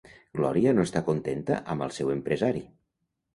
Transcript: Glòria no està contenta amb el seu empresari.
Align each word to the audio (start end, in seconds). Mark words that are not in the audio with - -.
Glòria 0.37 0.71
no 0.77 0.85
està 0.87 1.03
contenta 1.09 1.59
amb 1.75 1.85
el 1.89 1.93
seu 1.99 2.11
empresari. 2.15 2.65